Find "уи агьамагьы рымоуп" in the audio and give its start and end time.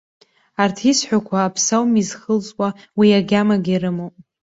2.99-4.15